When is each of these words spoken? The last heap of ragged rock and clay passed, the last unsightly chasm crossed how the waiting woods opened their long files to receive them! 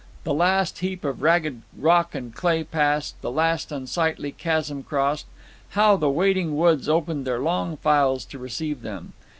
The 0.23 0.33
last 0.33 0.79
heap 0.79 1.05
of 1.05 1.21
ragged 1.21 1.61
rock 1.77 2.15
and 2.15 2.33
clay 2.33 2.63
passed, 2.63 3.21
the 3.21 3.29
last 3.29 3.71
unsightly 3.71 4.31
chasm 4.31 4.81
crossed 4.81 5.27
how 5.77 5.95
the 5.95 6.09
waiting 6.09 6.57
woods 6.57 6.89
opened 6.89 7.27
their 7.27 7.37
long 7.37 7.77
files 7.77 8.25
to 8.25 8.39
receive 8.39 8.81
them! 8.81 9.13